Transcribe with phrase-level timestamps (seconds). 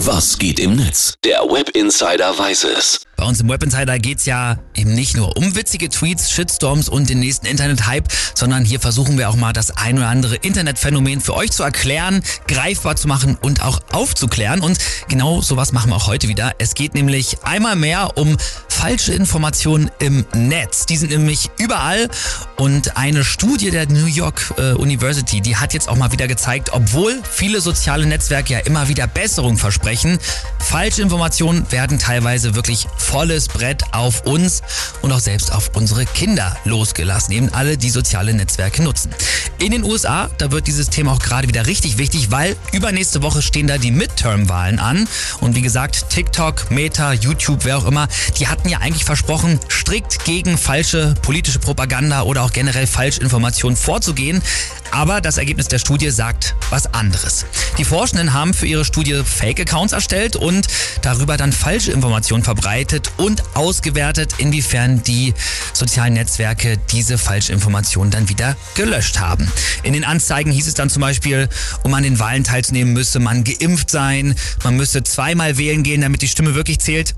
[0.00, 1.14] Was geht im Netz?
[1.24, 3.00] Der Web Insider weiß es.
[3.16, 7.08] Bei uns im Web Insider geht's ja eben nicht nur um witzige Tweets, Shitstorms und
[7.08, 11.34] den nächsten Internet-Hype, sondern hier versuchen wir auch mal das ein oder andere Internetphänomen für
[11.34, 14.60] euch zu erklären, greifbar zu machen und auch aufzuklären.
[14.60, 14.76] Und
[15.08, 16.52] genau sowas machen wir auch heute wieder.
[16.58, 18.36] Es geht nämlich einmal mehr um
[18.76, 20.84] falsche Informationen im Netz.
[20.84, 22.10] Die sind nämlich überall
[22.56, 26.70] und eine Studie der New York äh, University, die hat jetzt auch mal wieder gezeigt,
[26.72, 30.18] obwohl viele soziale Netzwerke ja immer wieder Besserung versprechen,
[30.58, 34.62] falsche Informationen werden teilweise wirklich volles Brett auf uns
[35.00, 39.10] und auch selbst auf unsere Kinder losgelassen, eben alle, die soziale Netzwerke nutzen.
[39.58, 43.40] In den USA, da wird dieses Thema auch gerade wieder richtig wichtig, weil übernächste Woche
[43.40, 45.08] stehen da die Midterm-Wahlen an
[45.40, 48.06] und wie gesagt, TikTok, Meta, YouTube, wer auch immer,
[48.38, 54.42] die hatten ja eigentlich versprochen, strikt gegen falsche politische Propaganda oder auch generell Falschinformationen vorzugehen.
[54.90, 57.46] Aber das Ergebnis der Studie sagt was anderes.
[57.78, 60.66] Die Forschenden haben für ihre Studie Fake-Accounts erstellt und
[61.02, 65.34] darüber dann falsche Informationen verbreitet und ausgewertet, inwiefern die
[65.72, 69.50] sozialen Netzwerke diese Falschinformationen dann wieder gelöscht haben.
[69.82, 71.48] In den Anzeigen hieß es dann zum Beispiel,
[71.82, 76.22] um an den Wahlen teilzunehmen, müsse man geimpft sein, man müsse zweimal wählen gehen, damit
[76.22, 77.14] die Stimme wirklich zählt.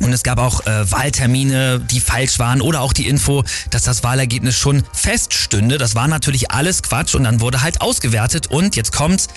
[0.00, 4.02] Und es gab auch äh, Wahltermine, die falsch waren oder auch die Info, dass das
[4.02, 5.78] Wahlergebnis schon feststünde.
[5.78, 9.28] Das war natürlich alles Quatsch und dann wurde halt ausgewertet und jetzt kommt's.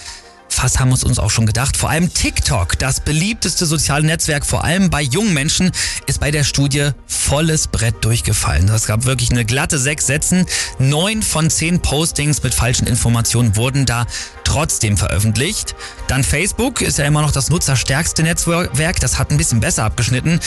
[0.53, 1.75] Fast haben wir uns auch schon gedacht.
[1.75, 5.71] Vor allem TikTok, das beliebteste soziale Netzwerk, vor allem bei jungen Menschen,
[6.05, 8.69] ist bei der Studie volles Brett durchgefallen.
[8.69, 10.45] Es gab wirklich eine glatte sechs Sätzen.
[10.77, 14.05] Neun von zehn Postings mit falschen Informationen wurden da
[14.43, 15.75] trotzdem veröffentlicht.
[16.07, 18.99] Dann Facebook ist ja immer noch das nutzerstärkste Netzwerk.
[18.99, 20.39] Das hat ein bisschen besser abgeschnitten.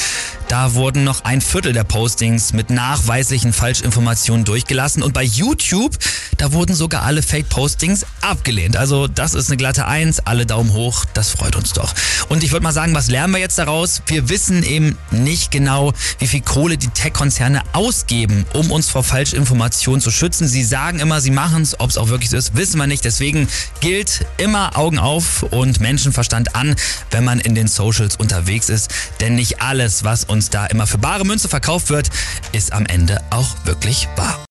[0.48, 5.02] Da wurden noch ein Viertel der Postings mit nachweislichen Falschinformationen durchgelassen.
[5.02, 5.96] Und bei YouTube,
[6.38, 8.76] da wurden sogar alle Fake-Postings abgelehnt.
[8.76, 10.20] Also das ist eine glatte Eins.
[10.20, 11.04] Alle Daumen hoch.
[11.14, 11.94] Das freut uns doch.
[12.28, 14.02] Und ich würde mal sagen, was lernen wir jetzt daraus?
[14.06, 20.00] Wir wissen eben nicht genau, wie viel Kohle die Tech-Konzerne ausgeben, um uns vor Falschinformationen
[20.00, 20.46] zu schützen.
[20.46, 21.78] Sie sagen immer, sie machen es.
[21.80, 23.04] Ob es auch wirklich so ist, wissen wir nicht.
[23.04, 23.48] Deswegen
[23.86, 26.74] gilt immer Augen auf und Menschenverstand an,
[27.12, 28.92] wenn man in den Socials unterwegs ist.
[29.20, 32.10] Denn nicht alles, was uns da immer für bare Münze verkauft wird,
[32.50, 34.40] ist am Ende auch wirklich wahr.